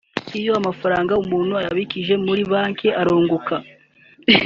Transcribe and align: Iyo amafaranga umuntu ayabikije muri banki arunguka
Iyo 0.39 0.51
amafaranga 0.59 1.13
umuntu 1.23 1.53
ayabikije 1.61 2.13
muri 2.25 2.41
banki 2.51 2.87
arunguka 2.99 3.53